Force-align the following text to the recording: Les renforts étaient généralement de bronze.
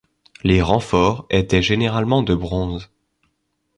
Les 0.43 0.63
renforts 0.63 1.27
étaient 1.29 1.61
généralement 1.61 2.23
de 2.23 2.33
bronze. 2.33 2.89